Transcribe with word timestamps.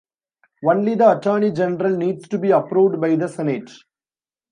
Only 0.65 0.95
the 0.95 1.15
Attorney 1.15 1.51
General 1.51 1.95
needs 1.95 2.27
to 2.29 2.39
be 2.39 2.49
approved 2.49 2.99
by 2.99 3.15
the 3.15 3.27
Senate. 3.29 3.69